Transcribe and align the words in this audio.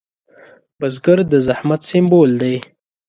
بزګر 0.79 1.19
د 1.31 1.33
زحمت 1.47 1.81
سمبول 1.89 2.31
دی 2.41 2.55